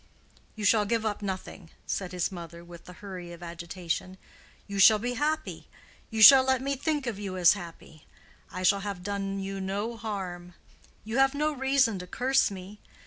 "You 0.55 0.65
shall 0.65 0.85
give 0.85 1.05
up 1.05 1.21
nothing," 1.21 1.69
said 1.85 2.11
his 2.11 2.31
mother, 2.31 2.63
with 2.65 2.85
the 2.85 2.93
hurry 3.05 3.31
of 3.33 3.43
agitation. 3.43 4.17
"You 4.65 4.79
shall 4.79 4.97
be 4.97 5.13
happy. 5.13 5.67
You 6.09 6.23
shall 6.23 6.43
let 6.43 6.59
me 6.59 6.75
think 6.75 7.05
of 7.05 7.19
you 7.19 7.37
as 7.37 7.53
happy. 7.53 8.07
I 8.51 8.63
shall 8.63 8.79
have 8.79 9.03
done 9.03 9.39
you 9.39 9.61
no 9.61 9.95
harm. 9.95 10.55
You 11.03 11.19
have 11.19 11.35
no 11.35 11.51
reason 11.53 11.99
to 11.99 12.07
curse 12.07 12.49
me. 12.49 12.79